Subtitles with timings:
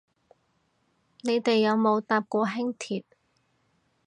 [1.21, 3.03] 你哋有冇搭過輕鐵